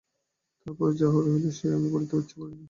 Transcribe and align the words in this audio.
তার 0.59 0.73
পরে 0.77 0.93
যা 0.99 1.07
হইল 1.13 1.27
সে 1.57 1.65
আমি 1.77 1.87
বলিতে 1.93 2.13
ইচ্ছা 2.17 2.35
করি 2.39 2.51
না। 2.51 2.59